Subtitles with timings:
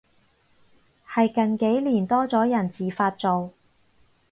[1.07, 3.53] 係近幾年多咗人自發做